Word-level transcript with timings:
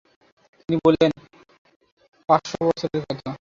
তিনি 0.59 0.75
বললেন 0.85 1.11
ও 1.15 1.21
পাঁচশ 2.29 2.51
বছরের 2.61 3.01
পথ। 3.05 3.19